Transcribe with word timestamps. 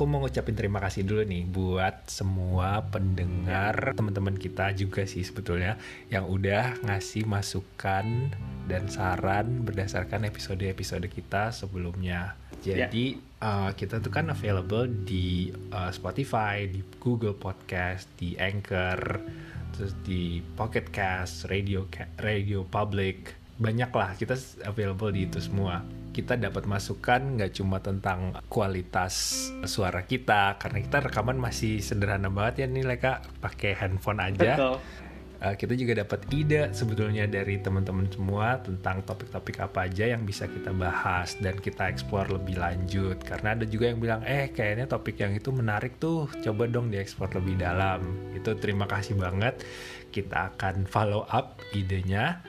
aku 0.00 0.08
mau 0.08 0.24
ngucapin 0.24 0.56
terima 0.56 0.80
kasih 0.80 1.04
dulu 1.04 1.28
nih 1.28 1.44
buat 1.44 2.08
semua 2.08 2.88
pendengar 2.88 3.92
teman-teman 3.92 4.32
kita 4.32 4.72
juga 4.72 5.04
sih 5.04 5.20
sebetulnya 5.20 5.76
yang 6.08 6.24
udah 6.24 6.80
ngasih 6.88 7.28
masukan 7.28 8.32
dan 8.64 8.88
saran 8.88 9.60
berdasarkan 9.60 10.24
episode-episode 10.24 11.04
kita 11.04 11.52
sebelumnya. 11.52 12.32
Jadi 12.64 13.20
uh, 13.44 13.76
kita 13.76 14.00
tuh 14.00 14.08
kan 14.08 14.32
available 14.32 14.88
di 14.88 15.52
uh, 15.68 15.92
Spotify, 15.92 16.64
di 16.64 16.80
Google 16.96 17.36
Podcast, 17.36 18.08
di 18.16 18.40
Anchor, 18.40 19.20
terus 19.76 19.92
di 20.00 20.40
Pocket 20.56 20.88
Cast, 20.88 21.44
Radio 21.52 21.84
Radio 22.16 22.64
Public, 22.64 23.36
banyak 23.60 23.92
lah 23.92 24.16
kita 24.16 24.32
available 24.64 25.12
di 25.12 25.28
itu 25.28 25.44
semua. 25.44 25.99
Kita 26.10 26.34
dapat 26.34 26.66
masukan 26.66 27.38
nggak 27.38 27.52
cuma 27.54 27.78
tentang 27.78 28.34
kualitas 28.50 29.46
suara 29.62 30.02
kita 30.02 30.58
karena 30.58 30.82
kita 30.82 30.98
rekaman 31.06 31.38
masih 31.38 31.78
sederhana 31.78 32.28
banget 32.28 32.62
ya 32.62 32.66
nih 32.66 32.84
Leka. 32.84 33.22
Pakai 33.38 33.78
handphone 33.78 34.20
aja. 34.20 34.58
Betul. 34.58 34.76
Uh, 35.40 35.56
kita 35.56 35.72
juga 35.72 36.04
dapat 36.04 36.20
ide 36.36 36.68
sebetulnya 36.76 37.24
dari 37.24 37.56
teman-teman 37.56 38.04
semua 38.12 38.60
tentang 38.60 39.00
topik-topik 39.08 39.56
apa 39.64 39.88
aja 39.88 40.12
yang 40.12 40.28
bisa 40.28 40.44
kita 40.44 40.68
bahas 40.76 41.32
dan 41.40 41.56
kita 41.56 41.88
explore 41.88 42.28
lebih 42.28 42.60
lanjut. 42.60 43.16
Karena 43.24 43.56
ada 43.56 43.64
juga 43.64 43.88
yang 43.88 44.04
bilang 44.04 44.20
eh 44.28 44.52
kayaknya 44.52 44.84
topik 44.84 45.16
yang 45.16 45.32
itu 45.32 45.48
menarik 45.48 45.96
tuh. 45.96 46.28
Coba 46.44 46.68
dong 46.68 46.92
dieksplor 46.92 47.32
lebih 47.40 47.56
dalam. 47.56 48.04
Itu 48.36 48.52
terima 48.60 48.84
kasih 48.84 49.16
banget. 49.16 49.64
Kita 50.12 50.52
akan 50.52 50.84
follow 50.84 51.24
up 51.32 51.56
idenya 51.72 52.44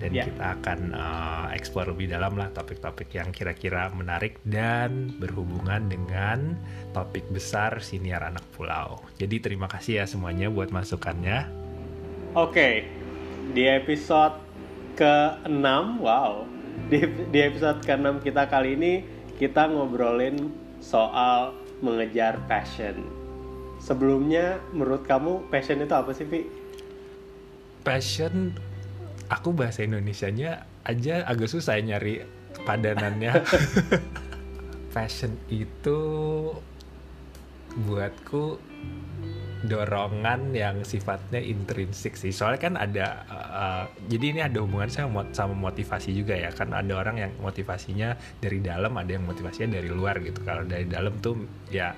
dan 0.00 0.10
Ya. 0.10 0.24
kita 0.24 0.56
akan 0.56 0.80
uh, 0.92 1.46
explore 1.52 1.92
lebih 1.92 2.08
dalam 2.08 2.32
lah 2.34 2.48
topik-topik 2.50 3.12
yang 3.12 3.28
kira-kira 3.30 3.92
menarik 3.92 4.40
dan 4.48 5.12
berhubungan 5.20 5.86
dengan 5.86 6.56
topik 6.90 7.28
besar 7.28 7.78
siniar 7.78 8.24
anak 8.24 8.42
pulau 8.56 9.00
jadi 9.20 9.36
terima 9.38 9.68
kasih 9.68 10.00
ya 10.00 10.04
semuanya 10.08 10.48
buat 10.48 10.72
masukannya 10.72 11.46
Oke, 12.30 12.86
di 13.50 13.66
episode 13.66 14.38
ke-6, 14.94 15.66
wow. 15.98 16.46
Di, 16.86 17.02
di 17.28 17.38
episode 17.42 17.82
ke-6 17.82 18.22
kita 18.22 18.46
kali 18.46 18.78
ini 18.78 18.92
kita 19.34 19.66
ngobrolin 19.66 20.46
soal 20.78 21.50
mengejar 21.82 22.38
passion. 22.46 23.02
Sebelumnya, 23.82 24.62
menurut 24.70 25.02
kamu 25.02 25.50
passion 25.50 25.82
itu 25.82 25.90
apa 25.90 26.14
sih, 26.14 26.22
Vi? 26.22 26.46
passion 27.80 28.54
aku 29.30 29.54
bahasa 29.54 29.86
Indonesianya 29.86 30.66
aja 30.82 31.22
agak 31.24 31.48
susah 31.48 31.78
ya 31.78 31.94
nyari 31.94 32.26
padanannya. 32.66 33.32
Passion 34.94 35.38
itu 35.46 35.98
buatku 37.86 38.58
dorongan 39.60 40.50
yang 40.50 40.82
sifatnya 40.82 41.38
intrinsik 41.38 42.18
sih. 42.18 42.34
Soalnya 42.34 42.60
kan 42.60 42.74
ada 42.74 43.06
uh, 43.30 43.84
jadi 44.10 44.24
ini 44.34 44.40
ada 44.42 44.58
hubungan 44.64 44.90
sama 44.90 45.22
sama 45.30 45.54
motivasi 45.54 46.10
juga 46.10 46.34
ya. 46.34 46.50
Kan 46.50 46.74
ada 46.74 46.90
orang 46.98 47.22
yang 47.22 47.32
motivasinya 47.38 48.18
dari 48.42 48.58
dalam 48.58 48.90
ada 48.98 49.14
yang 49.14 49.22
motivasinya 49.22 49.78
dari 49.78 49.88
luar 49.92 50.18
gitu. 50.26 50.42
Kalau 50.42 50.66
dari 50.66 50.90
dalam 50.90 51.22
tuh 51.22 51.46
ya 51.70 51.94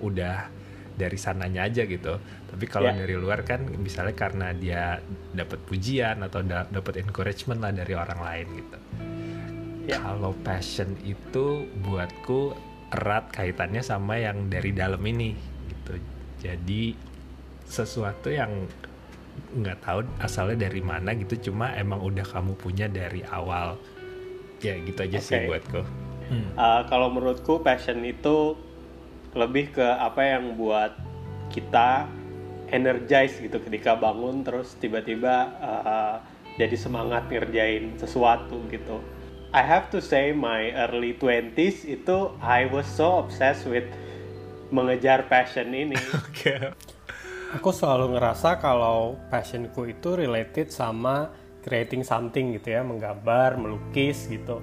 udah 0.00 0.48
dari 0.94 1.16
sananya 1.16 1.64
aja 1.64 1.84
gitu 1.84 2.18
tapi 2.46 2.64
kalau 2.66 2.90
Ya. 2.90 3.02
dari 3.02 3.14
luar 3.14 3.42
kan 3.42 3.62
misalnya 3.78 4.12
karena 4.12 4.50
dia 4.50 4.98
dapat 5.30 5.62
pujian 5.62 6.20
atau 6.20 6.42
da- 6.42 6.66
dapat 6.66 7.00
encouragement 7.00 7.58
lah 7.58 7.70
dari 7.70 7.94
orang 7.94 8.20
lain 8.20 8.46
gitu 8.56 8.78
Ya. 9.88 9.98
kalau 9.98 10.36
passion 10.40 10.94
itu 11.02 11.66
buatku 11.80 12.54
erat 12.90 13.30
kaitannya 13.30 13.80
sama 13.80 14.18
yang 14.18 14.46
dari 14.46 14.70
dalam 14.70 15.00
ini 15.00 15.34
gitu 15.66 15.98
jadi 16.38 16.94
sesuatu 17.64 18.28
yang 18.28 18.66
nggak 19.50 19.78
tahu 19.80 19.98
asalnya 20.18 20.68
dari 20.68 20.82
mana 20.82 21.14
gitu 21.14 21.50
cuma 21.50 21.72
emang 21.72 22.02
udah 22.02 22.22
kamu 22.22 22.54
punya 22.54 22.86
dari 22.86 23.24
awal 23.24 23.78
ya 24.60 24.76
gitu 24.76 25.00
aja 25.00 25.18
sih 25.18 25.38
Oke. 25.38 25.48
buatku 25.48 25.82
Uh, 26.54 26.86
kalau 26.86 27.10
menurutku 27.10 27.58
passion 27.58 28.06
itu 28.06 28.54
lebih 29.34 29.74
ke 29.74 29.86
apa 29.86 30.22
yang 30.36 30.58
buat 30.58 30.94
kita 31.50 32.06
energize 32.70 33.38
gitu 33.42 33.58
ketika 33.62 33.98
bangun 33.98 34.46
terus 34.46 34.78
tiba-tiba 34.78 35.50
uh, 35.58 36.16
jadi 36.58 36.76
semangat 36.78 37.26
ngerjain 37.30 37.94
sesuatu 37.98 38.62
gitu. 38.70 39.02
I 39.50 39.66
have 39.66 39.90
to 39.90 39.98
say 39.98 40.30
my 40.30 40.70
early 40.86 41.18
20s 41.18 41.82
itu 41.82 42.30
I 42.38 42.70
was 42.70 42.86
so 42.86 43.18
obsessed 43.18 43.66
with 43.66 43.86
mengejar 44.70 45.26
passion 45.26 45.74
ini. 45.74 45.98
oke 46.22 46.54
Aku 47.58 47.74
selalu 47.74 48.14
ngerasa 48.14 48.62
kalau 48.62 49.18
passionku 49.26 49.90
itu 49.90 50.14
related 50.14 50.70
sama 50.70 51.34
creating 51.66 52.06
something 52.06 52.54
gitu 52.54 52.78
ya, 52.78 52.86
menggambar, 52.86 53.58
melukis 53.58 54.30
gitu. 54.30 54.62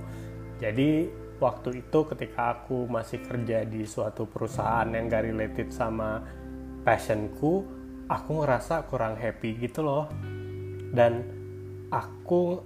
Jadi 0.63 1.11
waktu 1.37 1.85
itu 1.85 1.99
ketika 2.09 2.57
aku 2.57 2.89
masih 2.89 3.21
kerja 3.21 3.61
di 3.65 3.85
suatu 3.85 4.25
perusahaan 4.25 4.89
yang 4.89 5.09
gak 5.09 5.25
related 5.25 5.69
sama 5.69 6.21
passionku, 6.81 7.65
aku 8.09 8.29
ngerasa 8.41 8.85
kurang 8.89 9.19
happy 9.19 9.57
gitu 9.61 9.85
loh. 9.85 10.09
Dan 10.89 11.21
aku 11.93 12.63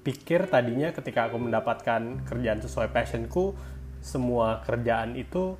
pikir 0.00 0.48
tadinya 0.48 0.92
ketika 0.92 1.28
aku 1.28 1.40
mendapatkan 1.40 2.24
kerjaan 2.26 2.60
sesuai 2.60 2.92
passionku, 2.92 3.56
semua 4.00 4.64
kerjaan 4.64 5.16
itu 5.16 5.56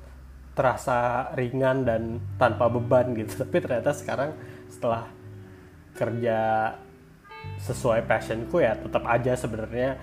terasa 0.51 1.31
ringan 1.33 1.87
dan 1.87 2.01
tanpa 2.37 2.67
beban 2.67 3.15
gitu. 3.17 3.37
Tapi 3.45 3.57
ternyata 3.61 3.91
sekarang 3.95 4.37
setelah 4.69 5.09
kerja 5.95 6.71
sesuai 7.57 8.05
passionku 8.05 8.61
ya 8.61 8.77
tetap 8.77 9.01
aja 9.09 9.33
sebenarnya 9.33 9.97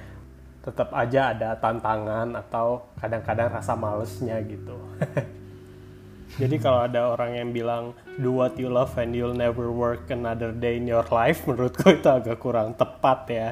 tetap 0.63 0.93
aja 0.93 1.33
ada 1.33 1.55
tantangan 1.57 2.35
atau 2.37 2.87
kadang-kadang 2.99 3.49
rasa 3.49 3.73
malesnya 3.79 4.39
gitu. 4.45 4.77
Jadi 6.41 6.57
kalau 6.61 6.85
ada 6.85 7.09
orang 7.09 7.41
yang 7.41 7.51
bilang 7.51 7.97
do 8.21 8.37
what 8.37 8.55
you 8.61 8.69
love 8.69 8.93
and 9.01 9.17
you'll 9.17 9.35
never 9.35 9.73
work 9.73 10.07
another 10.13 10.53
day 10.53 10.77
in 10.77 10.85
your 10.85 11.07
life, 11.09 11.43
menurutku 11.49 11.89
itu 11.99 12.09
agak 12.09 12.37
kurang 12.39 12.77
tepat 12.77 13.21
ya. 13.33 13.49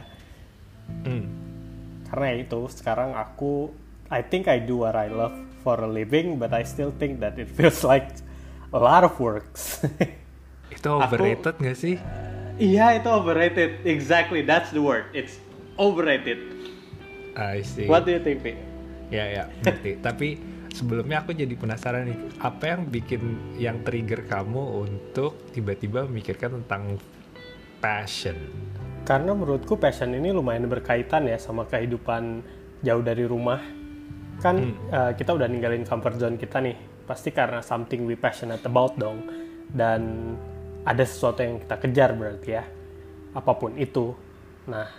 Hmm. 1.02 1.26
Karena 2.06 2.28
itu 2.36 2.68
sekarang 2.70 3.16
aku 3.16 3.72
I 4.06 4.22
think 4.22 4.46
I 4.46 4.62
do 4.62 4.86
what 4.86 4.94
I 4.94 5.10
love 5.10 5.34
for 5.66 5.82
a 5.82 5.88
living, 5.88 6.38
but 6.38 6.54
I 6.54 6.62
still 6.62 6.94
think 6.94 7.18
that 7.24 7.34
it 7.42 7.50
feels 7.50 7.82
like 7.82 8.22
a 8.70 8.78
lot 8.78 9.02
of 9.02 9.18
works. 9.18 9.82
itu 10.76 10.88
overrated 10.92 11.56
nggak 11.62 11.78
sih 11.78 11.96
Iya 12.56 12.96
itu 12.96 13.08
overrated, 13.12 13.84
exactly 13.84 14.40
that's 14.40 14.72
the 14.72 14.80
word. 14.80 15.12
It's 15.12 15.36
overrated. 15.76 16.40
I 17.36 17.60
see 17.60 17.84
What 17.84 18.08
do 18.08 18.16
you 18.16 18.22
think, 18.24 18.40
Vi? 18.40 18.56
Ya 19.12 19.28
ya 19.28 19.44
ngerti. 19.62 20.00
Tapi 20.06 20.28
sebelumnya 20.72 21.22
aku 21.22 21.36
jadi 21.36 21.52
penasaran 21.52 22.08
nih, 22.08 22.18
apa 22.40 22.64
yang 22.74 22.80
bikin 22.88 23.22
yang 23.60 23.76
trigger 23.84 24.24
kamu 24.24 24.88
untuk 24.88 25.52
tiba-tiba 25.52 26.08
memikirkan 26.08 26.64
tentang 26.64 26.96
passion? 27.78 28.34
Karena 29.06 29.36
menurutku 29.36 29.78
passion 29.78 30.10
ini 30.16 30.34
lumayan 30.34 30.66
berkaitan 30.66 31.30
ya 31.30 31.38
sama 31.38 31.68
kehidupan 31.68 32.42
jauh 32.82 33.04
dari 33.04 33.22
rumah. 33.28 33.62
Kan 34.42 34.74
eh, 34.90 35.12
kita 35.14 35.36
udah 35.36 35.46
ninggalin 35.46 35.86
comfort 35.86 36.18
zone 36.18 36.40
kita 36.40 36.58
nih. 36.58 36.74
Pasti 37.06 37.30
karena 37.30 37.62
something 37.62 38.02
we 38.02 38.18
passionate 38.18 38.64
about 38.66 38.98
dong. 38.98 39.22
Dan 39.70 40.34
ada 40.82 41.04
sesuatu 41.06 41.44
yang 41.44 41.62
kita 41.62 41.78
kejar 41.78 42.10
berarti 42.18 42.50
ya. 42.50 42.64
Apa 43.36 43.54
pun 43.54 43.78
itu. 43.78 44.10
Nah, 44.66 44.90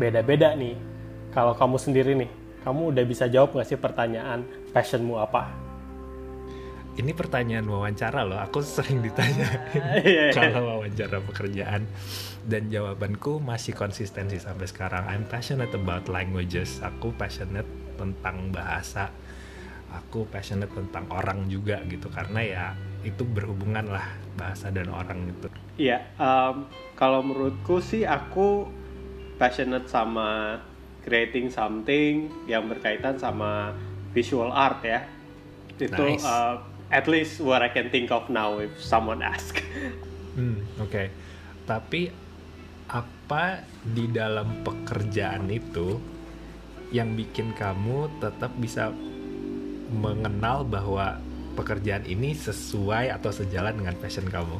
beda-beda 0.00 0.58
nih. 0.58 0.89
Kalau 1.30 1.54
kamu 1.54 1.76
sendiri 1.78 2.12
nih, 2.18 2.30
kamu 2.66 2.90
udah 2.90 3.04
bisa 3.06 3.30
jawab 3.30 3.54
nggak 3.54 3.68
sih 3.70 3.78
pertanyaan 3.78 4.42
passionmu 4.74 5.14
apa? 5.14 5.46
Ini 6.98 7.14
pertanyaan 7.14 7.64
wawancara 7.70 8.26
loh, 8.26 8.36
aku 8.42 8.60
sering 8.66 8.98
ditanya 9.00 9.46
Iya, 10.02 10.34
iya. 10.34 10.34
kalau 10.34 10.82
wawancara 10.82 11.22
pekerjaan 11.22 11.86
dan 12.44 12.66
jawabanku 12.66 13.38
masih 13.38 13.78
konsisten 13.78 14.26
sih 14.26 14.42
sampai 14.42 14.66
sekarang. 14.66 15.06
I'm 15.06 15.24
passionate 15.30 15.70
about 15.70 16.10
languages. 16.10 16.82
Aku 16.82 17.14
passionate 17.14 17.68
tentang 17.94 18.50
bahasa. 18.50 19.14
Aku 19.90 20.26
passionate 20.28 20.74
tentang 20.74 21.06
orang 21.14 21.46
juga 21.46 21.78
gitu 21.86 22.10
karena 22.10 22.42
ya 22.42 22.64
itu 23.06 23.22
berhubungan 23.22 23.86
lah 23.86 24.06
bahasa 24.34 24.68
dan 24.74 24.90
orang 24.90 25.30
gitu. 25.30 25.46
Iya, 25.78 26.04
em, 26.18 26.66
kalau 26.98 27.22
menurutku 27.22 27.78
sih 27.80 28.02
aku 28.04 28.66
passionate 29.40 29.88
sama 29.88 30.60
creating 31.04 31.48
something 31.48 32.28
yang 32.44 32.68
berkaitan 32.68 33.16
sama 33.16 33.72
visual 34.12 34.50
art 34.50 34.82
ya. 34.84 35.06
Itu 35.80 35.88
Nice. 35.96 36.24
uh, 36.24 36.60
at 36.92 37.08
least 37.08 37.40
what 37.40 37.62
I 37.64 37.70
can 37.72 37.88
think 37.88 38.12
of 38.12 38.28
now 38.28 38.58
if 38.60 38.74
someone 38.76 39.24
ask. 39.32 39.58
Hmm, 40.36 40.60
oke. 40.76 41.08
Tapi 41.64 42.10
apa 42.90 43.62
di 43.86 44.10
dalam 44.10 44.66
pekerjaan 44.66 45.46
itu 45.46 45.96
yang 46.90 47.14
bikin 47.14 47.54
kamu 47.54 48.10
tetap 48.18 48.50
bisa 48.58 48.90
mengenal 49.94 50.66
bahwa 50.66 51.22
pekerjaan 51.54 52.02
ini 52.06 52.34
sesuai 52.34 53.14
atau 53.14 53.30
sejalan 53.30 53.78
dengan 53.78 53.94
passion 53.98 54.26
kamu? 54.26 54.58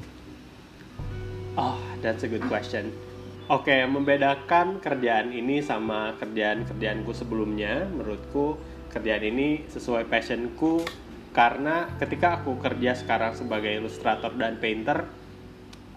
Oh, 1.58 1.78
that's 1.98 2.22
a 2.22 2.31
good 2.31 2.46
question. 2.46 2.94
Oke, 3.50 3.82
membedakan 3.82 4.79
kerjaan 4.79 5.35
ini 5.35 5.58
sama 5.58 6.14
kerjaan-kerjaanku 6.23 7.11
sebelumnya, 7.11 7.82
menurutku 7.91 8.55
kerjaan 8.94 9.26
ini 9.26 9.67
sesuai 9.67 10.06
passionku 10.06 10.87
karena 11.35 11.91
ketika 11.99 12.38
aku 12.38 12.62
kerja 12.62 12.94
sekarang 12.94 13.35
sebagai 13.35 13.75
ilustrator 13.75 14.31
dan 14.38 14.62
painter, 14.62 15.02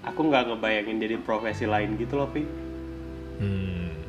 aku 0.02 0.34
nggak 0.34 0.50
ngebayangin 0.50 0.98
jadi 0.98 1.22
profesi 1.22 1.70
lain 1.70 1.94
gitu 2.02 2.18
loh, 2.18 2.34
Pi. 2.34 2.42
Hmm. 3.38 4.02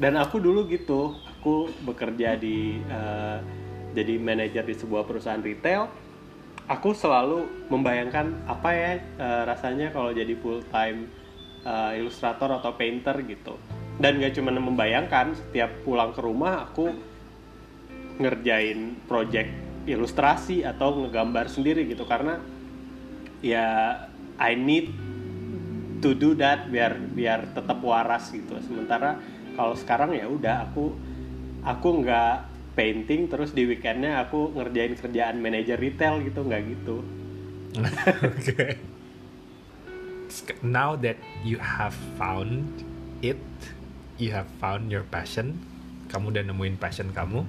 Dan 0.00 0.16
aku 0.16 0.40
dulu 0.40 0.64
gitu, 0.72 1.12
aku 1.28 1.68
bekerja 1.84 2.40
di 2.40 2.80
uh, 2.88 3.36
jadi 3.92 4.16
manajer 4.16 4.64
di 4.64 4.72
sebuah 4.72 5.04
perusahaan 5.04 5.44
retail. 5.44 5.92
Aku 6.72 6.96
selalu 6.96 7.68
membayangkan 7.68 8.48
apa 8.48 8.70
ya 8.72 8.92
uh, 9.20 9.44
rasanya 9.44 9.92
kalau 9.92 10.08
jadi 10.16 10.32
full 10.40 10.64
time 10.72 11.20
uh, 11.66 11.92
ilustrator 11.96 12.58
atau 12.58 12.74
painter 12.74 13.16
gitu. 13.26 13.58
Dan 13.98 14.18
gak 14.18 14.34
cuma 14.38 14.50
membayangkan, 14.54 15.36
setiap 15.36 15.70
pulang 15.86 16.10
ke 16.16 16.20
rumah 16.24 16.66
aku 16.70 16.90
ngerjain 18.18 18.98
project 19.08 19.50
ilustrasi 19.88 20.62
atau 20.62 20.94
ngegambar 21.02 21.50
sendiri 21.50 21.88
gitu 21.90 22.06
karena 22.06 22.38
ya 23.42 23.98
I 24.38 24.54
need 24.54 24.94
to 26.02 26.14
do 26.14 26.38
that 26.38 26.70
biar 26.70 26.98
biar 26.98 27.50
tetap 27.54 27.82
waras 27.82 28.30
gitu. 28.30 28.58
Sementara 28.62 29.18
kalau 29.58 29.74
sekarang 29.74 30.14
ya 30.14 30.30
udah 30.30 30.70
aku 30.70 30.94
aku 31.62 31.88
nggak 32.02 32.50
painting 32.78 33.28
terus 33.28 33.52
di 33.52 33.68
weekendnya 33.68 34.22
aku 34.22 34.54
ngerjain 34.56 34.94
kerjaan 34.96 35.38
manajer 35.42 35.78
retail 35.78 36.22
gitu 36.22 36.42
nggak 36.46 36.62
gitu. 36.78 36.96
Now 40.64 40.96
that 41.00 41.20
you 41.44 41.60
have 41.60 41.92
found 42.16 42.64
it, 43.20 43.40
you 44.16 44.32
have 44.32 44.48
found 44.58 44.88
your 44.88 45.04
passion, 45.04 45.60
kamu 46.08 46.32
udah 46.32 46.44
nemuin 46.48 46.76
passion 46.80 47.12
kamu, 47.12 47.44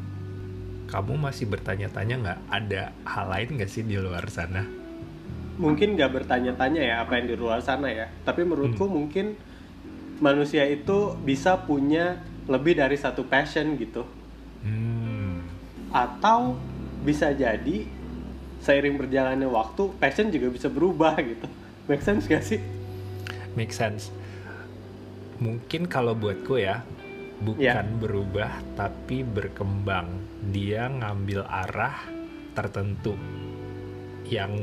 kamu 0.91 1.13
masih 1.15 1.47
bertanya-tanya 1.47 2.15
nggak 2.19 2.39
ada 2.51 2.81
hal 3.07 3.25
lain 3.31 3.57
nggak 3.57 3.71
sih 3.71 3.81
di 3.88 3.95
luar 3.95 4.27
sana? 4.27 4.68
Mungkin 5.57 5.95
nggak 5.95 6.12
bertanya-tanya 6.21 6.81
ya 6.81 6.95
apa 7.06 7.21
yang 7.21 7.27
di 7.30 7.35
luar 7.39 7.63
sana 7.63 7.88
ya, 7.88 8.12
tapi 8.27 8.44
menurutku 8.44 8.83
hmm. 8.83 8.94
mungkin 8.94 9.25
manusia 10.19 10.68
itu 10.68 11.15
bisa 11.24 11.57
punya 11.63 12.19
lebih 12.50 12.77
dari 12.77 13.00
satu 13.00 13.24
passion 13.25 13.79
gitu. 13.79 14.03
Hmm. 14.65 15.45
Atau 15.94 16.57
bisa 17.03 17.31
jadi 17.31 17.86
seiring 18.63 18.95
berjalannya 18.95 19.47
waktu 19.51 19.91
passion 20.00 20.31
juga 20.31 20.47
bisa 20.51 20.68
berubah 20.71 21.15
gitu. 21.19 21.47
Make 21.83 22.00
sense 22.00 22.31
gak 22.31 22.44
sih? 22.47 22.63
Make 23.59 23.75
sense. 23.75 24.07
Mungkin 25.44 25.91
kalau 25.91 26.15
buatku 26.15 26.56
ya 26.56 26.80
bukan 27.44 27.59
yeah. 27.59 27.83
berubah 28.00 28.63
tapi 28.80 29.27
berkembang. 29.27 30.07
Dia 30.56 30.88
ngambil 30.88 31.44
arah 31.44 32.00
tertentu 32.56 33.19
yang 34.31 34.56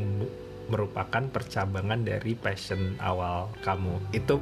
merupakan 0.72 1.28
percabangan 1.28 2.00
dari 2.08 2.32
passion 2.32 2.96
awal 2.96 3.52
kamu. 3.60 4.00
Itu 4.16 4.40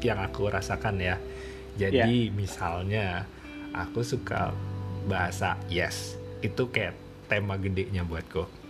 yang 0.00 0.24
aku 0.24 0.48
rasakan 0.48 0.96
ya. 0.96 1.20
Jadi 1.76 2.32
yeah. 2.32 2.32
misalnya 2.32 3.06
aku 3.76 4.00
suka 4.00 4.56
bahasa 5.04 5.60
yes, 5.68 6.16
itu 6.40 6.72
kayak 6.72 6.96
tema 7.28 7.60
gedenya 7.60 8.04
buatku 8.04 8.61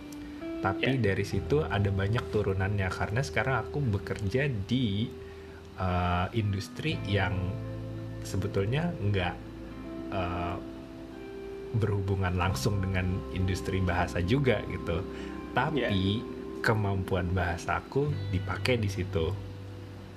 tapi 0.63 0.95
yeah. 0.95 1.11
dari 1.11 1.27
situ 1.27 1.59
ada 1.67 1.91
banyak 1.91 2.23
turunannya 2.31 2.87
karena 2.87 3.19
sekarang 3.19 3.67
aku 3.67 3.83
bekerja 3.83 4.47
di 4.47 5.11
uh, 5.75 6.31
industri 6.31 6.95
yang 7.03 7.35
sebetulnya 8.23 8.95
nggak 9.03 9.35
uh, 10.15 10.55
berhubungan 11.75 12.39
langsung 12.39 12.79
dengan 12.79 13.19
industri 13.35 13.83
bahasa 13.83 14.23
juga 14.23 14.63
gitu 14.71 15.03
tapi 15.51 15.83
yeah. 15.83 16.23
kemampuan 16.63 17.27
bahasaku 17.35 18.07
dipakai 18.31 18.79
di 18.79 18.87
situ 18.87 19.35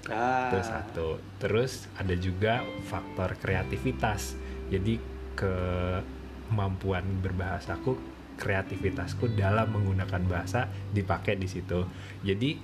ah. 0.07 0.47
itu 0.47 0.63
satu 0.63 1.09
terus 1.43 1.91
ada 1.99 2.15
juga 2.15 2.63
faktor 2.87 3.35
kreativitas 3.43 4.39
jadi 4.71 5.03
kemampuan 5.35 7.03
berbahasaku 7.19 8.16
kreativitasku 8.37 9.33
dalam 9.35 9.73
menggunakan 9.73 10.23
bahasa 10.29 10.69
dipakai 10.93 11.41
di 11.41 11.49
situ. 11.49 11.83
Jadi 12.23 12.57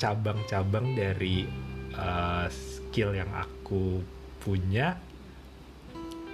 cabang-cabang 0.00 0.96
dari 0.96 1.46
uh, 1.94 2.48
skill 2.50 3.14
yang 3.14 3.30
aku 3.32 4.02
punya 4.42 4.98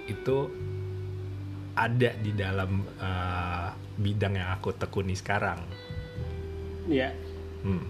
itu 0.09 0.37
ada 1.77 2.11
di 2.19 2.31
dalam 2.35 2.83
uh, 2.99 3.71
bidang 3.95 4.35
yang 4.35 4.49
aku 4.55 4.75
tekuni 4.75 5.15
sekarang. 5.15 5.61
Iya. 6.89 7.11
Yeah. 7.11 7.13
Hmm. 7.61 7.85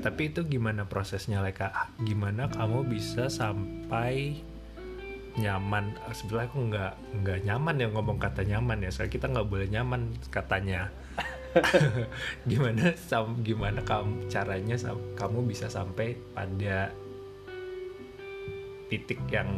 Tapi 0.00 0.30
itu 0.30 0.46
gimana 0.46 0.86
prosesnya, 0.86 1.42
Leka? 1.42 1.74
Gimana 2.06 2.46
kamu 2.48 2.86
bisa 2.86 3.26
sampai 3.26 4.38
nyaman. 5.38 5.94
Sebenarnya 6.10 6.48
aku 6.50 6.58
nggak 6.70 6.92
nggak 7.22 7.38
nyaman 7.46 7.76
ya 7.78 7.88
ngomong 7.92 8.18
kata 8.18 8.42
nyaman 8.42 8.82
ya. 8.82 8.90
Soalnya 8.90 9.14
kita 9.14 9.26
nggak 9.30 9.48
boleh 9.50 9.68
nyaman 9.70 10.10
katanya. 10.32 10.90
Gimana 12.50 12.94
sam 12.94 13.42
gimana 13.42 13.82
kamu 13.82 14.30
caranya 14.30 14.78
sam, 14.78 14.98
kamu 15.18 15.50
bisa 15.50 15.66
sampai 15.66 16.14
pada 16.30 16.94
titik 18.86 19.18
yang 19.30 19.50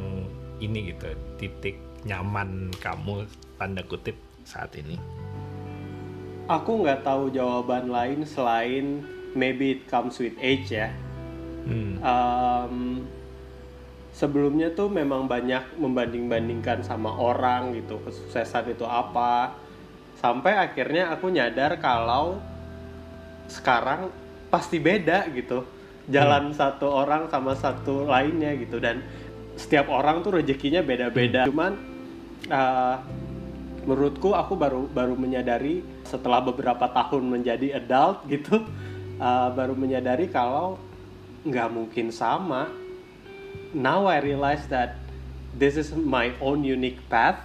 ini 0.61 0.93
gitu 0.93 1.09
titik 1.41 1.77
nyaman 2.05 2.73
kamu 2.81 3.29
tanda 3.57 3.85
kutip 3.85 4.17
saat 4.45 4.73
ini. 4.77 4.97
Aku 6.49 6.85
nggak 6.85 7.07
tahu 7.07 7.33
jawaban 7.33 7.89
lain 7.89 8.25
selain 8.27 9.05
maybe 9.33 9.81
it 9.81 9.89
comes 9.89 10.19
with 10.21 10.37
age 10.41 10.73
ya. 10.73 10.93
Hmm. 11.63 11.95
um, 12.03 13.02
sebelumnya 14.23 14.71
tuh 14.71 14.87
memang 14.87 15.27
banyak 15.27 15.83
membanding-bandingkan 15.83 16.87
sama 16.87 17.11
orang 17.11 17.75
gitu 17.75 17.99
kesuksesan 18.07 18.71
itu 18.71 18.87
apa 18.87 19.59
sampai 20.23 20.63
akhirnya 20.63 21.11
aku 21.11 21.27
nyadar 21.27 21.83
kalau 21.83 22.39
sekarang 23.51 24.15
pasti 24.47 24.79
beda 24.79 25.27
gitu 25.35 25.67
jalan 26.07 26.55
hmm. 26.55 26.57
satu 26.57 26.87
orang 26.87 27.27
sama 27.27 27.59
satu 27.59 28.07
lainnya 28.07 28.55
gitu 28.55 28.79
dan 28.79 29.03
setiap 29.59 29.91
orang 29.91 30.23
tuh 30.23 30.39
rezekinya 30.39 30.87
beda-beda 30.87 31.43
hmm. 31.43 31.49
cuman 31.51 31.73
uh, 32.47 32.97
menurutku 33.83 34.39
aku 34.39 34.55
baru 34.55 34.87
baru 34.87 35.19
menyadari 35.19 35.83
setelah 36.07 36.39
beberapa 36.39 36.87
tahun 36.87 37.27
menjadi 37.27 37.83
adult 37.83 38.23
gitu 38.31 38.63
uh, 39.19 39.51
baru 39.51 39.75
menyadari 39.75 40.31
kalau 40.31 40.79
nggak 41.43 41.69
mungkin 41.75 42.15
sama 42.15 42.82
now 43.73 44.07
I 44.07 44.21
realize 44.21 44.69
that 44.69 45.01
this 45.57 45.77
is 45.77 45.93
my 45.93 46.33
own 46.41 46.65
unique 46.65 47.01
path. 47.09 47.41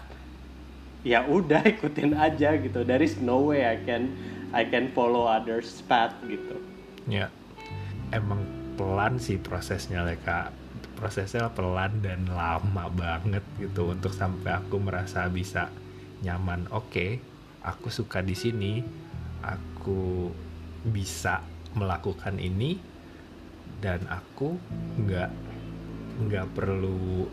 Ya 1.07 1.23
udah 1.23 1.63
ikutin 1.73 2.15
aja 2.15 2.55
gitu. 2.59 2.83
There 2.83 3.03
is 3.03 3.19
no 3.19 3.51
way 3.51 3.63
I 3.63 3.79
can 3.83 4.11
I 4.51 4.67
can 4.67 4.91
follow 4.91 5.27
others 5.27 5.83
path 5.87 6.15
gitu. 6.27 6.59
Ya. 7.07 7.31
Emang 8.11 8.43
pelan 8.79 9.19
sih 9.19 9.39
prosesnya 9.39 10.03
Leka. 10.03 10.51
Prosesnya 10.97 11.51
pelan 11.53 12.01
dan 12.01 12.25
lama 12.25 12.89
banget 12.89 13.43
gitu 13.61 13.93
untuk 13.93 14.11
sampai 14.11 14.57
aku 14.57 14.79
merasa 14.81 15.27
bisa 15.29 15.69
nyaman. 16.23 16.65
Oke 16.73 16.87
okay, 16.89 17.11
aku 17.63 17.91
suka 17.91 18.23
di 18.23 18.35
sini. 18.35 18.83
Aku 19.43 20.31
bisa 20.87 21.43
melakukan 21.77 22.39
ini. 22.39 22.79
Dan 23.77 24.09
aku 24.09 24.57
nggak 24.97 25.29
nggak 26.17 26.57
perlu 26.57 27.29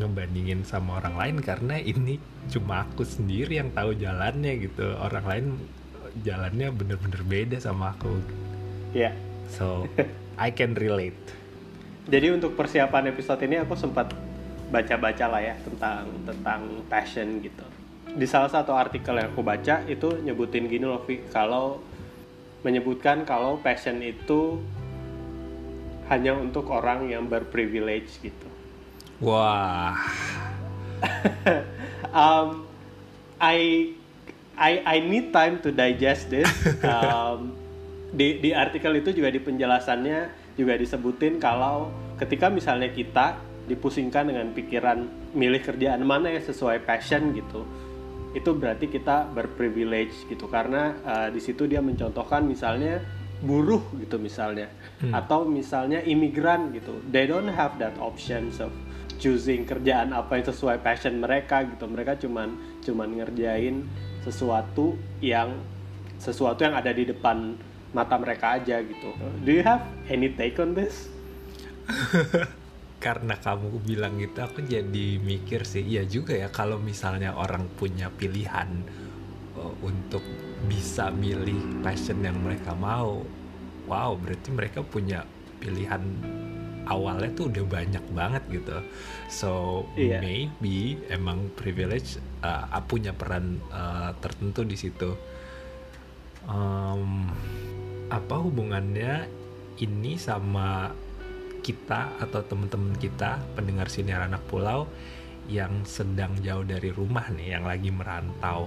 ngebandingin 0.00 0.64
sama 0.64 1.04
orang 1.04 1.20
lain 1.20 1.36
karena 1.44 1.76
ini 1.76 2.16
cuma 2.48 2.88
aku 2.88 3.04
sendiri 3.04 3.60
yang 3.60 3.68
tahu 3.76 3.92
jalannya 3.92 4.56
gitu. 4.64 4.96
Orang 4.96 5.24
lain 5.28 5.46
jalannya 6.24 6.72
bener-bener 6.72 7.22
beda 7.24 7.58
sama 7.60 7.92
aku. 7.92 8.12
Ya 8.96 9.12
yeah. 9.12 9.14
so 9.52 9.84
I 10.40 10.52
can 10.52 10.72
relate. 10.76 11.18
Jadi 12.08 12.34
untuk 12.34 12.58
persiapan 12.58 13.12
episode 13.12 13.40
ini 13.46 13.60
aku 13.62 13.78
sempat 13.78 14.10
baca-baca 14.72 15.28
lah 15.28 15.42
ya 15.44 15.54
tentang 15.60 16.08
tentang 16.24 16.60
passion 16.88 17.44
gitu. 17.44 17.62
Di 18.12 18.26
salah 18.26 18.48
satu 18.48 18.72
artikel 18.74 19.20
yang 19.20 19.30
aku 19.30 19.44
baca 19.44 19.84
itu 19.86 20.08
nyebutin 20.24 20.66
gini 20.66 20.88
loh 20.88 21.04
Vi 21.04 21.20
kalau 21.30 21.84
menyebutkan 22.64 23.28
kalau 23.28 23.60
passion 23.60 24.00
itu 24.00 24.58
hanya 26.12 26.36
untuk 26.36 26.68
orang 26.68 27.08
yang 27.08 27.24
berprivilege 27.24 28.20
gitu. 28.20 28.48
Wah. 29.24 29.96
um, 32.12 32.68
I 33.40 33.90
I 34.52 34.72
I 34.84 34.96
need 35.00 35.32
time 35.32 35.64
to 35.64 35.72
digest 35.72 36.28
this. 36.28 36.48
Um, 36.84 37.56
di 38.12 38.44
di 38.44 38.52
artikel 38.52 38.92
itu 39.00 39.16
juga 39.16 39.32
di 39.32 39.40
penjelasannya 39.40 40.52
juga 40.52 40.76
disebutin 40.76 41.40
kalau 41.40 41.88
ketika 42.20 42.52
misalnya 42.52 42.92
kita 42.92 43.40
dipusingkan 43.64 44.28
dengan 44.28 44.52
pikiran 44.52 45.08
milih 45.32 45.64
kerjaan 45.64 46.04
mana 46.04 46.28
yang 46.28 46.44
sesuai 46.44 46.84
passion 46.84 47.32
gitu 47.32 47.64
itu 48.36 48.50
berarti 48.52 48.88
kita 48.92 49.32
berprivilege 49.32 50.28
gitu 50.28 50.44
karena 50.48 50.92
uh, 51.04 51.28
di 51.32 51.40
situ 51.40 51.64
dia 51.64 51.80
mencontohkan 51.80 52.44
misalnya 52.44 53.00
buruh 53.42 53.82
gitu 53.98 54.16
misalnya 54.22 54.70
hmm. 55.02 55.12
atau 55.12 55.42
misalnya 55.42 55.98
imigran 56.06 56.70
gitu 56.72 57.02
they 57.10 57.26
don't 57.26 57.50
have 57.50 57.74
that 57.76 57.94
option 57.98 58.48
of 58.62 58.70
choosing 59.18 59.66
kerjaan 59.66 60.14
apa 60.14 60.38
yang 60.38 60.46
sesuai 60.50 60.82
passion 60.82 61.18
mereka 61.18 61.66
gitu 61.66 61.86
mereka 61.86 62.18
cuman 62.18 62.54
cuman 62.82 63.08
ngerjain 63.22 63.86
sesuatu 64.22 64.98
yang 65.22 65.58
sesuatu 66.22 66.62
yang 66.62 66.78
ada 66.78 66.94
di 66.94 67.06
depan 67.06 67.58
mata 67.92 68.16
mereka 68.16 68.56
aja 68.56 68.80
gitu. 68.80 69.10
Do 69.44 69.50
you 69.52 69.62
have 69.62 69.84
any 70.08 70.32
take 70.32 70.56
on 70.62 70.72
this? 70.72 71.12
Karena 73.04 73.34
kamu 73.34 73.82
bilang 73.82 74.16
gitu, 74.22 74.38
aku 74.38 74.62
jadi 74.62 75.18
mikir 75.18 75.66
sih, 75.66 75.82
iya 75.82 76.06
juga 76.06 76.38
ya 76.38 76.48
kalau 76.54 76.78
misalnya 76.78 77.34
orang 77.34 77.66
punya 77.74 78.06
pilihan 78.14 78.70
uh, 79.58 79.74
untuk 79.82 80.22
bisa 80.72 81.12
milih 81.12 81.84
passion 81.84 82.24
yang 82.24 82.40
mereka 82.40 82.72
mau, 82.72 83.20
wow 83.84 84.16
berarti 84.16 84.48
mereka 84.48 84.80
punya 84.80 85.28
pilihan 85.60 86.00
awalnya 86.88 87.28
tuh 87.36 87.52
udah 87.52 87.64
banyak 87.68 88.04
banget 88.16 88.42
gitu. 88.48 88.80
So 89.28 89.84
yeah. 90.00 90.24
maybe 90.24 90.96
emang 91.12 91.52
privilege 91.60 92.16
uh, 92.40 92.80
punya 92.88 93.12
peran 93.12 93.60
uh, 93.68 94.16
tertentu 94.24 94.64
di 94.64 94.76
situ. 94.80 95.12
Um, 96.48 97.28
apa 98.08 98.34
hubungannya 98.40 99.28
ini 99.78 100.16
sama 100.16 100.90
kita 101.62 102.18
atau 102.18 102.42
teman-teman 102.42 102.98
kita 102.98 103.38
pendengar 103.54 103.86
siniar 103.86 104.26
anak 104.26 104.42
pulau 104.50 104.90
yang 105.46 105.86
sedang 105.86 106.34
jauh 106.42 106.66
dari 106.66 106.90
rumah 106.90 107.30
nih 107.30 107.54
yang 107.60 107.64
lagi 107.66 107.94
merantau 107.94 108.66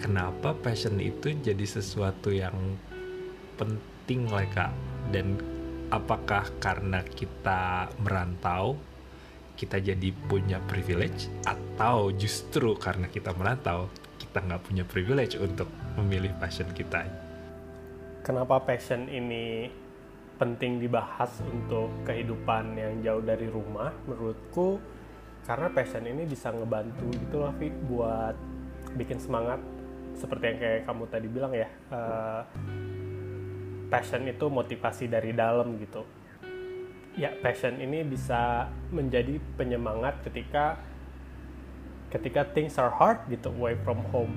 kenapa 0.00 0.56
passion 0.56 0.96
itu 0.96 1.36
jadi 1.36 1.62
sesuatu 1.68 2.32
yang 2.32 2.56
penting 3.60 4.24
lah 4.32 4.48
kak? 4.48 4.72
Dan 5.12 5.36
apakah 5.92 6.48
karena 6.58 7.04
kita 7.04 7.92
merantau 8.00 8.80
kita 9.60 9.76
jadi 9.76 10.08
punya 10.26 10.56
privilege? 10.64 11.28
Atau 11.44 12.16
justru 12.16 12.72
karena 12.80 13.12
kita 13.12 13.36
merantau 13.36 13.92
kita 14.16 14.40
nggak 14.40 14.62
punya 14.64 14.84
privilege 14.88 15.36
untuk 15.36 15.68
memilih 16.00 16.32
passion 16.40 16.72
kita? 16.72 17.04
Kenapa 18.24 18.64
passion 18.64 19.04
ini 19.12 19.68
penting 20.40 20.80
dibahas 20.80 21.44
untuk 21.44 21.92
kehidupan 22.08 22.72
yang 22.72 23.04
jauh 23.04 23.20
dari 23.20 23.48
rumah 23.52 23.92
menurutku? 24.08 24.80
Karena 25.44 25.68
passion 25.72 26.04
ini 26.08 26.24
bisa 26.24 26.52
ngebantu 26.52 27.08
gitu 27.16 27.36
loh 27.40 27.52
Vi 27.56 27.72
buat 27.88 28.36
bikin 28.96 29.20
semangat 29.20 29.60
seperti 30.18 30.44
yang 30.54 30.58
kayak 30.58 30.80
kamu 30.86 31.04
tadi 31.10 31.28
bilang 31.30 31.52
ya 31.54 31.68
uh, 31.90 32.42
passion 33.90 34.22
itu 34.30 34.46
motivasi 34.46 35.10
dari 35.10 35.34
dalam 35.34 35.74
gitu. 35.82 36.06
Ya 37.18 37.34
passion 37.42 37.76
ini 37.82 38.06
bisa 38.06 38.70
menjadi 38.94 39.42
penyemangat 39.58 40.22
ketika 40.22 40.78
ketika 42.14 42.46
things 42.54 42.78
are 42.78 42.90
hard 42.90 43.18
gitu 43.26 43.50
away 43.50 43.74
from 43.82 44.02
home. 44.14 44.34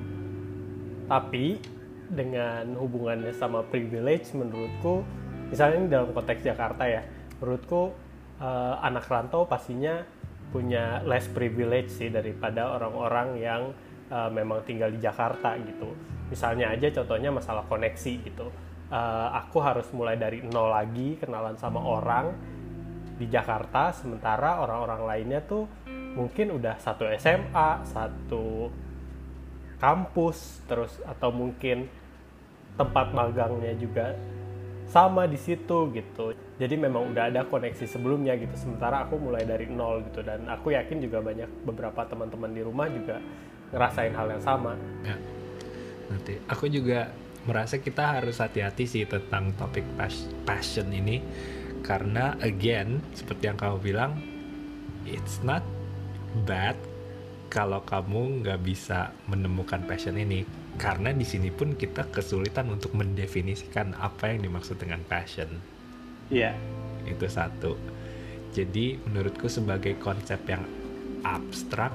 Tapi 1.05 1.61
dengan 2.09 2.77
hubungannya 2.77 3.33
sama 3.33 3.65
privilege 3.65 4.33
menurutku 4.37 5.01
misalnya 5.49 5.75
ini 5.81 5.87
dalam 5.89 6.09
konteks 6.13 6.41
Jakarta 6.45 6.85
ya 6.85 7.01
menurutku 7.41 7.93
uh, 8.41 8.75
anak 8.81 9.05
rantau 9.09 9.45
pastinya 9.45 10.05
punya 10.53 11.01
less 11.05 11.25
privilege 11.29 11.89
sih 11.89 12.13
daripada 12.13 12.77
orang-orang 12.77 13.41
yang 13.41 13.61
uh, 14.13 14.29
memang 14.29 14.61
tinggal 14.61 14.93
di 14.93 15.01
Jakarta 15.01 15.57
gitu 15.57 15.89
misalnya 16.29 16.69
aja 16.69 16.93
contohnya 16.93 17.33
masalah 17.33 17.65
koneksi 17.65 18.13
gitu 18.21 18.53
uh, 18.93 19.27
aku 19.33 19.57
harus 19.57 19.89
mulai 19.89 20.13
dari 20.13 20.45
nol 20.45 20.69
lagi 20.69 21.17
kenalan 21.17 21.57
sama 21.57 21.81
orang 21.81 22.29
di 23.17 23.25
Jakarta 23.25 23.89
sementara 23.89 24.61
orang-orang 24.61 25.01
lainnya 25.09 25.41
tuh 25.41 25.65
mungkin 26.13 26.53
udah 26.53 26.77
satu 26.77 27.09
SMA 27.17 27.69
satu 27.89 28.69
kampus 29.81 30.61
terus 30.69 30.93
atau 31.03 31.33
mungkin 31.33 31.89
tempat 32.77 33.13
magangnya 33.13 33.73
juga 33.77 34.17
sama 34.89 35.25
di 35.25 35.39
situ 35.39 35.89
gitu. 35.95 36.37
Jadi 36.61 36.75
memang 36.77 37.11
udah 37.11 37.33
ada 37.33 37.41
koneksi 37.47 37.85
sebelumnya 37.89 38.37
gitu. 38.37 38.53
Sementara 38.55 39.03
aku 39.07 39.17
mulai 39.17 39.43
dari 39.43 39.65
nol 39.65 40.05
gitu 40.05 40.21
dan 40.21 40.45
aku 40.45 40.71
yakin 40.75 41.01
juga 41.01 41.19
banyak 41.19 41.49
beberapa 41.65 42.05
teman-teman 42.05 42.51
di 42.53 42.61
rumah 42.61 42.87
juga 42.91 43.17
ngerasain 43.73 44.13
hal 44.13 44.27
yang 44.29 44.43
sama. 44.43 44.77
Ya. 45.01 45.17
Nanti 46.13 46.37
aku 46.45 46.69
juga 46.69 47.09
merasa 47.43 47.81
kita 47.81 48.21
harus 48.21 48.39
hati-hati 48.39 48.87
sih 48.87 49.03
tentang 49.03 49.51
topik 49.59 49.83
passion 50.47 50.87
ini 50.93 51.19
karena 51.83 52.39
again 52.39 53.03
seperti 53.11 53.51
yang 53.51 53.59
kamu 53.59 53.77
bilang 53.83 54.15
it's 55.03 55.43
not 55.43 55.59
bad 56.47 56.79
kalau 57.51 57.83
kamu 57.83 58.41
nggak 58.41 58.63
bisa 58.63 59.11
menemukan 59.27 59.83
passion 59.83 60.15
ini 60.15 60.47
karena 60.79 61.13
di 61.13 61.27
sini 61.27 61.53
pun 61.53 61.77
kita 61.77 62.09
kesulitan 62.09 62.71
untuk 62.73 62.97
mendefinisikan 62.97 63.93
apa 63.99 64.33
yang 64.33 64.49
dimaksud 64.49 64.81
dengan 64.81 65.05
passion. 65.05 65.61
Iya. 66.33 66.55
Yeah. 66.57 67.13
Itu 67.13 67.29
satu. 67.29 67.77
Jadi 68.57 68.97
menurutku 69.05 69.45
sebagai 69.45 69.97
konsep 70.01 70.41
yang 70.49 70.65
abstrak 71.21 71.93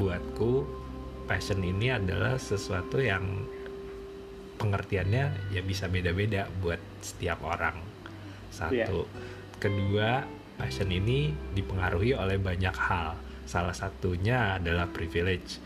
buatku 0.00 0.83
passion 1.24 1.60
ini 1.64 1.90
adalah 1.90 2.36
sesuatu 2.36 3.00
yang 3.00 3.24
pengertiannya 4.60 5.50
ya 5.50 5.60
bisa 5.64 5.90
beda-beda 5.90 6.48
buat 6.62 6.80
setiap 7.02 7.42
orang. 7.42 7.80
Satu. 8.54 9.04
Yeah. 9.04 9.58
Kedua, 9.58 10.10
passion 10.60 10.92
ini 10.92 11.34
dipengaruhi 11.56 12.14
oleh 12.14 12.38
banyak 12.38 12.76
hal. 12.76 13.18
Salah 13.44 13.76
satunya 13.76 14.56
adalah 14.56 14.88
privilege 14.88 15.60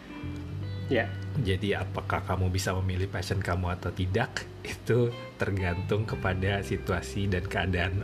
Ya. 0.88 1.04
Jadi 1.38 1.76
apakah 1.76 2.24
kamu 2.24 2.50
bisa 2.50 2.74
memilih 2.80 3.06
passion 3.06 3.38
kamu 3.38 3.78
atau 3.78 3.92
tidak 3.94 4.48
itu 4.64 5.12
tergantung 5.38 6.08
kepada 6.08 6.64
situasi 6.64 7.30
dan 7.30 7.44
keadaan 7.46 8.02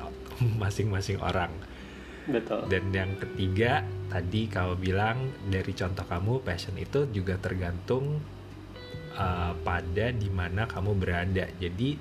masing-masing 0.62 1.18
orang. 1.18 1.50
Betul. 2.24 2.64
Dan 2.72 2.88
yang 2.94 3.12
ketiga 3.20 3.84
tadi 4.08 4.48
kamu 4.48 4.80
bilang 4.80 5.28
dari 5.48 5.72
contoh 5.76 6.06
kamu 6.08 6.40
passion 6.40 6.76
itu 6.80 7.04
juga 7.12 7.36
tergantung 7.36 8.20
uh, 9.16 9.52
pada 9.60 10.06
di 10.14 10.28
mana 10.32 10.64
kamu 10.64 10.96
berada. 10.96 11.44
Jadi 11.60 11.96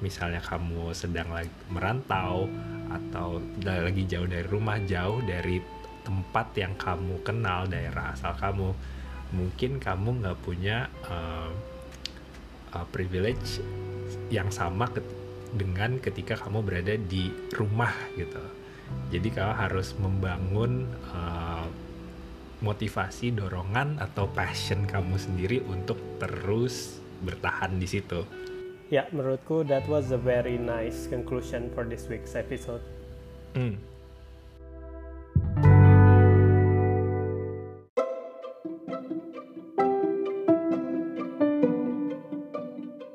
misalnya 0.00 0.40
kamu 0.40 0.96
sedang 0.96 1.28
lagi 1.28 1.52
merantau 1.68 2.48
atau 2.88 3.38
lagi 3.62 4.08
jauh 4.08 4.26
dari 4.26 4.48
rumah, 4.48 4.80
jauh 4.80 5.20
dari 5.22 5.60
tempat 6.00 6.56
yang 6.56 6.74
kamu 6.80 7.20
kenal, 7.20 7.68
daerah 7.68 8.16
asal 8.16 8.32
kamu 8.34 8.72
mungkin 9.30 9.78
kamu 9.78 10.24
nggak 10.24 10.38
punya 10.42 10.90
uh, 11.06 11.52
uh, 12.74 12.86
privilege 12.90 13.62
yang 14.32 14.50
sama 14.50 14.90
ket 14.90 15.06
dengan 15.54 15.98
ketika 15.98 16.38
kamu 16.38 16.62
berada 16.62 16.94
di 16.96 17.30
rumah 17.54 17.92
gitu. 18.16 18.42
Jadi 19.10 19.28
kamu 19.34 19.54
harus 19.58 19.94
membangun 19.98 20.86
uh, 21.10 21.66
motivasi, 22.62 23.32
dorongan 23.34 23.98
atau 23.98 24.28
passion 24.30 24.84
kamu 24.86 25.16
sendiri 25.16 25.58
untuk 25.66 25.98
terus 26.20 27.00
bertahan 27.24 27.80
di 27.80 27.88
situ. 27.88 28.22
Ya, 28.90 29.06
menurutku 29.14 29.62
that 29.70 29.86
was 29.86 30.10
a 30.10 30.18
very 30.20 30.58
nice 30.58 31.06
conclusion 31.06 31.70
for 31.74 31.86
this 31.86 32.10
week's 32.10 32.34
episode. 32.34 32.82
Hmm. 33.54 33.78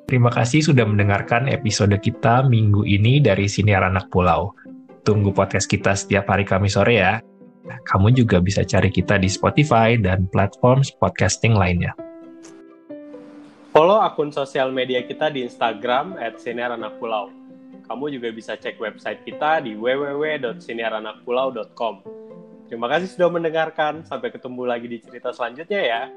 Terima 0.06 0.32
kasih 0.32 0.64
sudah 0.64 0.88
mendengarkan 0.88 1.52
episode 1.52 1.92
kita 2.00 2.48
minggu 2.48 2.88
ini 2.88 3.20
dari 3.20 3.52
Siniar 3.52 3.84
Anak 3.84 4.08
Pulau. 4.08 4.56
Tunggu 5.06 5.30
podcast 5.30 5.70
kita 5.70 5.94
setiap 5.94 6.34
hari 6.34 6.50
Kamis 6.50 6.74
sore 6.74 6.98
ya. 6.98 7.22
Kamu 7.86 8.10
juga 8.18 8.42
bisa 8.42 8.66
cari 8.66 8.90
kita 8.90 9.22
di 9.22 9.30
Spotify 9.30 10.02
dan 10.02 10.26
platform 10.34 10.82
podcasting 10.98 11.54
lainnya. 11.54 11.94
Follow 13.70 14.02
akun 14.02 14.34
sosial 14.34 14.74
media 14.74 15.06
kita 15.06 15.30
di 15.30 15.46
Instagram 15.46 16.18
at 16.18 16.42
Pulau. 16.98 17.30
Kamu 17.86 18.10
juga 18.10 18.34
bisa 18.34 18.58
cek 18.58 18.82
website 18.82 19.22
kita 19.22 19.62
di 19.62 19.78
www.siniaranakpulau.com. 19.78 21.94
Terima 22.66 22.90
kasih 22.90 23.14
sudah 23.14 23.30
mendengarkan. 23.30 24.02
Sampai 24.10 24.34
ketemu 24.34 24.66
lagi 24.66 24.90
di 24.90 24.98
cerita 25.06 25.30
selanjutnya 25.30 25.86
ya. 25.86 26.10